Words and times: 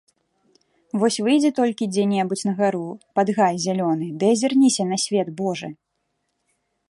Вось 1.01 1.17
выйдзі 1.27 1.51
толькі 1.59 1.87
дзе-небудзь 1.93 2.43
на 2.47 2.53
гару, 2.63 2.81
пад 3.19 3.27
гай 3.39 3.53
зялёны, 3.67 4.05
ды 4.23 4.33
азірніся 4.37 4.83
на 4.95 5.01
свет 5.07 5.27
божы! 5.45 5.69